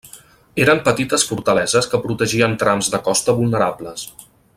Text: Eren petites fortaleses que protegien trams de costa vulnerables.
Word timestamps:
Eren 0.63 0.79
petites 0.87 1.25
fortaleses 1.31 1.89
que 1.91 2.01
protegien 2.05 2.57
trams 2.65 2.91
de 2.95 3.01
costa 3.09 3.37
vulnerables. 3.43 4.09